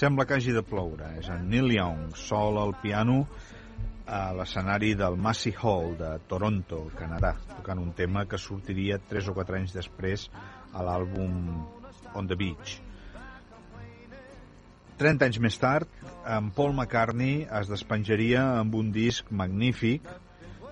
Sembla 0.00 0.24
que 0.24 0.32
hagi 0.38 0.52
de 0.56 0.62
ploure. 0.64 1.10
És 1.20 1.26
en 1.28 1.42
Neil 1.52 1.74
Young, 1.74 2.14
sol 2.16 2.56
al 2.56 2.70
piano 2.80 3.18
a 4.08 4.20
l'escenari 4.32 4.94
del 4.96 5.18
Massey 5.20 5.52
Hall 5.52 5.92
de 5.98 6.14
Toronto, 6.30 6.78
Canadà, 6.96 7.34
tocant 7.50 7.82
un 7.82 7.90
tema 7.98 8.22
que 8.30 8.40
sortiria 8.40 8.96
3 9.10 9.28
o 9.28 9.34
4 9.36 9.58
anys 9.58 9.76
després 9.76 10.24
a 10.72 10.86
l'àlbum 10.86 11.36
On 12.16 12.32
the 12.32 12.38
Beach. 12.40 12.78
30 15.04 15.28
anys 15.28 15.42
més 15.44 15.60
tard, 15.60 15.92
en 16.24 16.48
Paul 16.56 16.72
McCartney 16.72 17.44
es 17.60 17.68
despenjaria 17.68 18.48
amb 18.56 18.80
un 18.80 18.90
disc 18.96 19.28
magnífic 19.44 20.08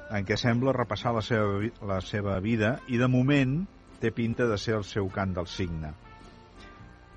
en 0.08 0.24
què 0.24 0.40
sembla 0.40 0.72
repassar 0.72 1.12
la 1.12 1.26
seva, 1.28 1.68
la 1.92 2.00
seva 2.00 2.40
vida 2.40 2.78
i 2.88 2.96
de 2.96 3.12
moment 3.12 3.58
té 4.00 4.08
pinta 4.08 4.48
de 4.48 4.56
ser 4.56 4.80
el 4.80 4.88
seu 4.88 5.12
cant 5.12 5.36
del 5.36 5.52
signe. 5.52 5.92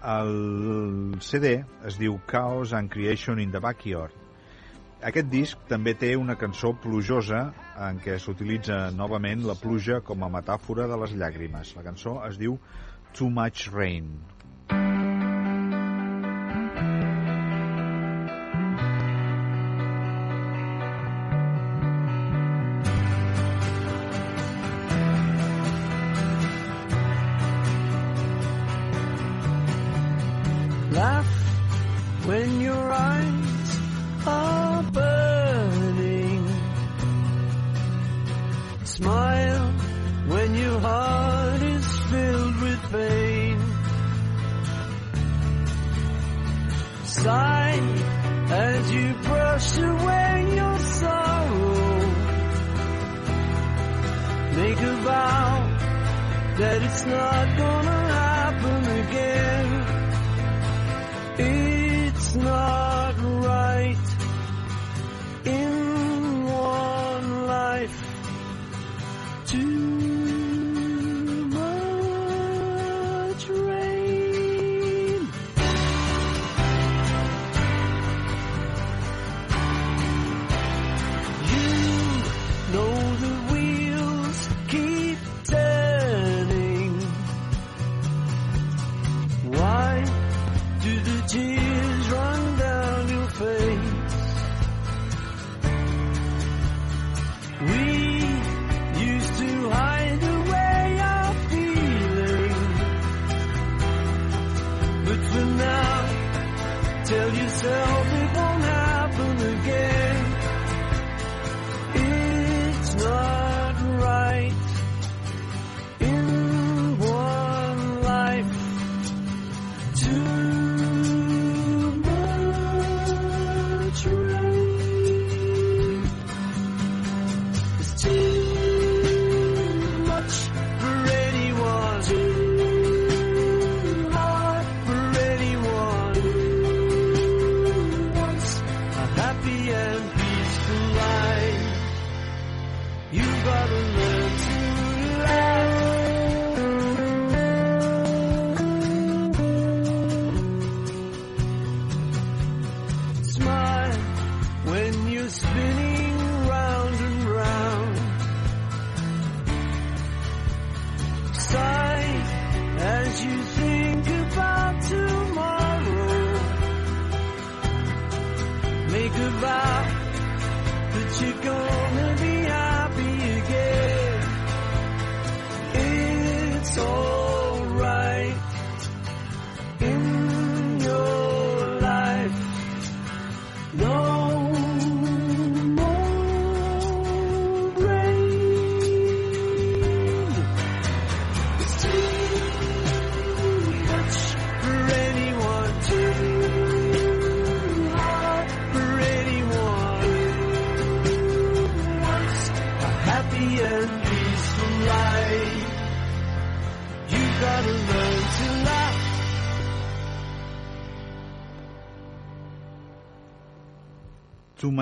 El 0.02 1.20
CD 1.22 1.62
es 1.86 1.98
diu 2.02 2.18
Chaos 2.28 2.74
and 2.74 2.90
Creation 2.90 3.40
in 3.40 3.52
the 3.54 3.60
Backyard. 3.62 4.16
Aquest 5.06 5.30
disc 5.30 5.62
també 5.70 5.94
té 5.98 6.16
una 6.18 6.36
cançó 6.38 6.74
plujosa 6.82 7.44
en 7.90 8.02
què 8.02 8.18
s'utilitza 8.22 8.92
novament 8.98 9.46
la 9.46 9.58
pluja 9.58 10.02
com 10.06 10.26
a 10.26 10.30
metàfora 10.30 10.90
de 10.90 10.98
les 11.04 11.14
llàgrimes. 11.18 11.76
La 11.78 11.86
cançó 11.86 12.18
es 12.28 12.42
diu 12.42 12.58
Too 13.14 13.30
Much 13.30 13.70
Rain. 13.74 14.14
Make 54.72 54.84
a 54.84 54.96
vow 55.04 55.68
that 56.60 56.82
it's 56.82 57.06
not 57.06 57.58
gonna 57.58 58.02
happen 58.20 58.82
again. 59.04 59.68
It's 61.40 62.36
not 62.36 63.11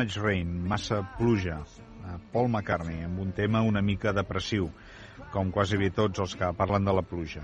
Much 0.10 0.24
Rain, 0.26 0.68
massa 0.68 1.04
pluja. 1.20 1.60
Eh, 1.62 2.18
Paul 2.34 2.48
McCartney, 2.50 3.04
amb 3.06 3.20
un 3.22 3.30
tema 3.32 3.60
una 3.62 3.82
mica 3.86 4.10
depressiu, 4.10 4.72
com 5.30 5.52
quasi 5.54 5.78
bé 5.78 5.92
tots 5.94 6.18
els 6.24 6.34
que 6.34 6.48
parlen 6.58 6.88
de 6.88 6.96
la 6.98 7.04
pluja. 7.06 7.44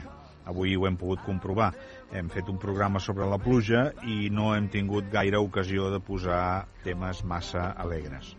Avui 0.50 0.74
ho 0.74 0.88
hem 0.90 0.98
pogut 0.98 1.22
comprovar. 1.22 1.68
Hem 2.10 2.32
fet 2.34 2.50
un 2.50 2.58
programa 2.58 2.98
sobre 2.98 3.28
la 3.30 3.38
pluja 3.38 3.92
i 4.10 4.32
no 4.34 4.56
hem 4.56 4.66
tingut 4.74 5.12
gaire 5.14 5.38
ocasió 5.38 5.92
de 5.94 6.00
posar 6.02 6.66
temes 6.82 7.22
massa 7.24 7.68
alegres. 7.86 8.32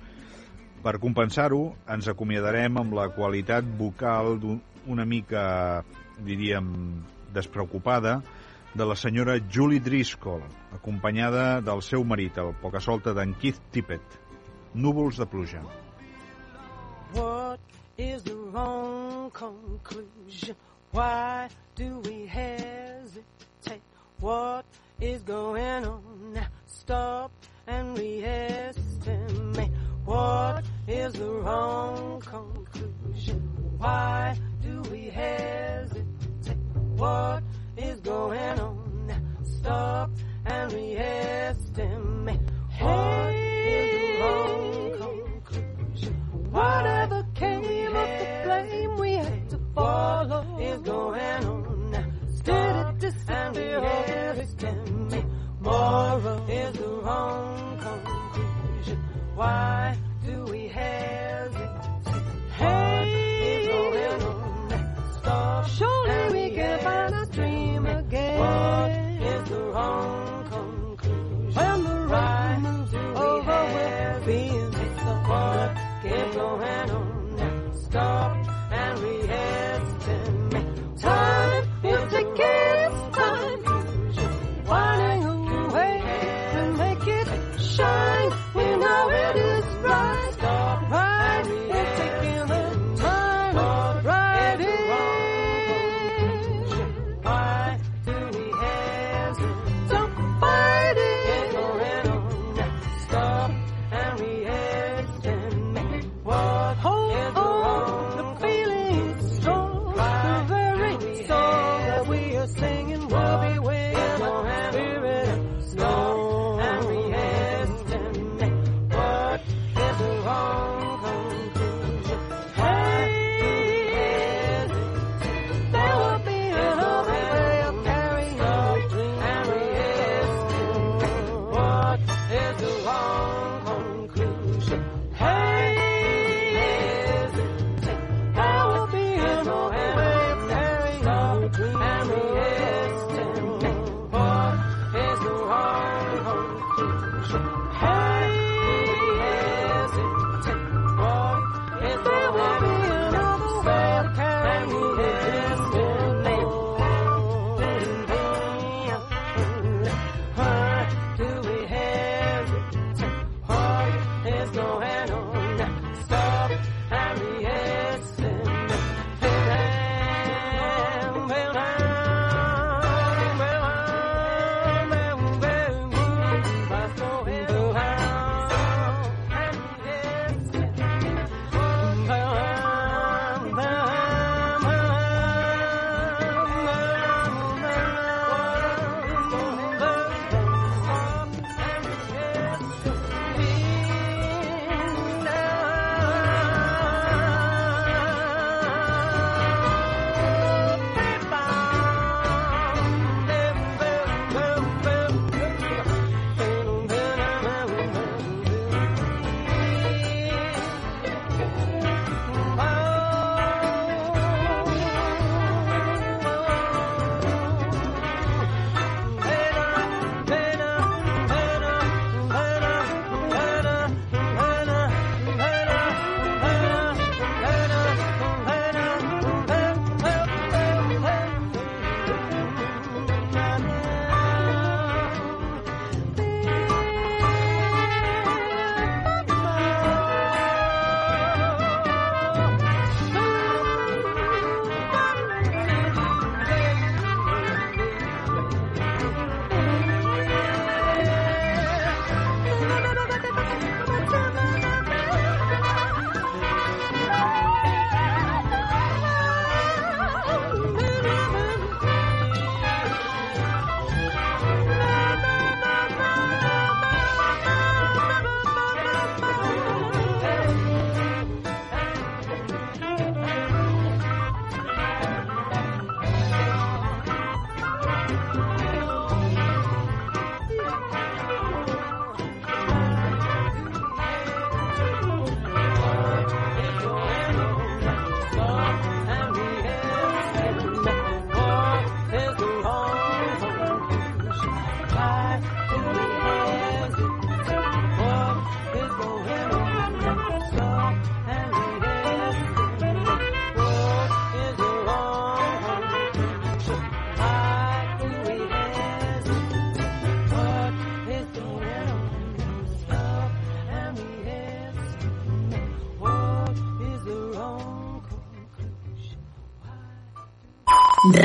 Per 0.83 0.97
compensar-ho, 0.99 1.77
ens 1.87 2.11
acomiadarem 2.11 2.83
amb 2.83 2.99
la 2.99 3.07
qualitat 3.15 3.63
vocal 3.79 4.41
d'un- 4.41 4.63
una 4.87 5.05
mica, 5.07 5.85
diríem, 6.19 7.05
despreocupada 7.33 8.25
de 8.77 8.85
la 8.85 8.95
senyora 8.95 9.39
Julie 9.51 9.81
Driscoll, 9.81 10.43
acompanyada 10.73 11.61
del 11.65 11.81
seu 11.83 12.05
marit, 12.05 12.37
el 12.39 12.53
pocasolta 12.61 13.15
d'en 13.17 13.33
Keith 13.41 13.61
Tippett. 13.73 14.19
Núvols 14.75 15.17
de 15.17 15.27
pluja. 15.27 15.63
What 17.15 17.61
is 17.97 18.23
the 18.23 18.35
wrong 18.35 19.31
conclusion? 19.33 20.57
Why 20.93 21.49
do 21.75 22.03
we 22.05 22.27
hesitate? 22.27 23.81
What 24.21 24.67
is 25.01 25.23
going 25.23 25.87
on 25.87 26.33
now? 26.35 26.49
Stop 26.67 27.31
and 27.67 27.97
re-estimate. 27.99 29.71
What 30.05 30.65
is 30.87 31.13
the 31.15 31.31
wrong 31.43 32.21
conclusion? 32.21 33.41
Why 33.79 34.37
do 34.63 34.83
we 34.91 35.09
hesitate? 35.09 36.59
What 36.97 37.43
is 37.77 38.01
going 38.01 38.61
on? 38.61 39.37
Stop 39.45 40.11
and 40.45 40.73
re-estimate. 40.73 42.41
What 42.79 43.35
is 43.35 43.91
the 43.93 44.21
wrong 44.21 45.43
conclusion? 45.45 46.15
Whatever 46.51 47.27
came 47.35 47.97
up 47.97 48.09
the 48.19 48.27
flame 48.45 48.97
we 48.99 49.13
had 49.13 49.51
to 49.51 49.59
follow 49.75 50.59
is 50.59 50.81
going 50.83 51.45
on 51.45 51.91
now. 51.91 52.07
Did 52.45 52.77
it 52.77 52.99
disappear 52.99 53.79
or 53.79 54.05
estimate? 54.41 55.25
Moral 55.61 56.49
is 56.49 56.73
the 56.77 56.89
wrong 56.89 57.79
conclusion. 57.79 58.99
Why 59.35 59.97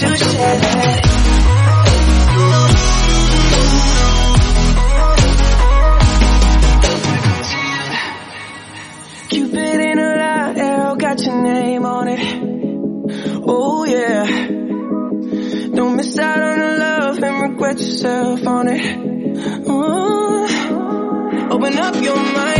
to 0.00 0.16
share. 0.16 1.00
Cupid 9.28 9.80
in 9.80 9.98
a 9.98 10.16
light 10.16 10.56
arrow 10.56 10.94
got 10.96 11.20
your 11.20 11.42
name 11.42 11.84
on 11.84 12.08
it. 12.08 12.20
Oh 13.46 13.84
yeah. 13.84 14.24
Don't 15.76 15.96
miss 15.96 16.18
out 16.18 16.42
on 16.42 16.58
the 16.58 16.76
love 16.78 17.22
and 17.22 17.42
regret 17.42 17.78
yourself 17.78 18.46
on 18.46 18.68
it. 18.68 18.80
Uh, 19.68 20.46
open 21.52 21.78
up 21.78 21.94
your 22.02 22.16
mind. 22.16 22.59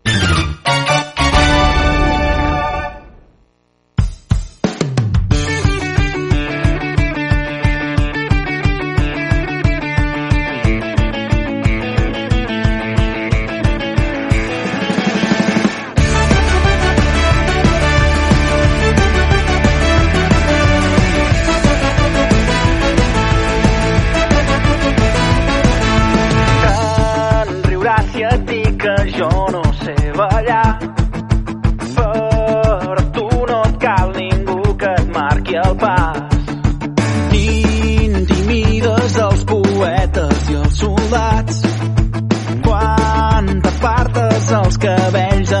cabells 44.81 45.60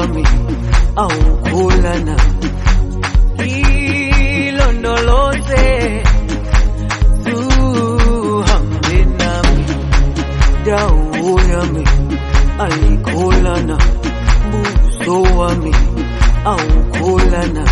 kuami 0.00 0.24
au 0.96 1.36
kulana, 1.50 2.16
hilo 3.44 4.72
ndolote 4.72 6.02
tuhambe 7.24 9.04
nami. 9.18 9.64
Dau 10.64 11.40
yami 11.50 11.84
alikulana, 12.58 13.78
buso 14.50 15.22
wami 15.38 15.74
au 16.44 16.68
kulana 16.98 17.64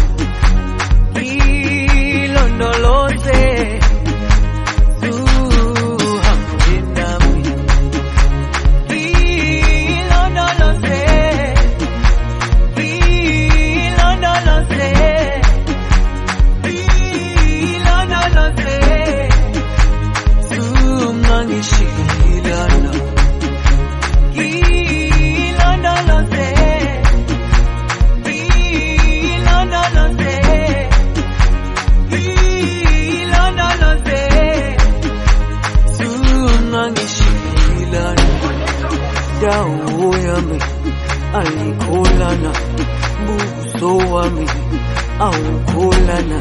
kwami 44.28 44.46
au 45.20 45.34
kulana 45.72 46.38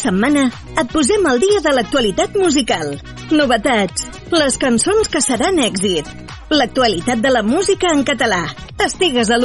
setmana 0.00 0.46
et 0.80 0.88
posem 0.92 1.26
al 1.28 1.42
dia 1.42 1.60
de 1.60 1.74
l'actualitat 1.74 2.38
musical. 2.40 2.94
Novetats, 3.28 4.08
les 4.32 4.56
cançons 4.56 5.12
que 5.12 5.20
seran 5.20 5.60
èxit, 5.60 6.08
l'actualitat 6.48 7.20
de 7.20 7.34
la 7.34 7.44
música 7.44 7.92
en 7.92 8.00
català. 8.08 8.46
Estigues 8.80 9.28
a 9.28 9.36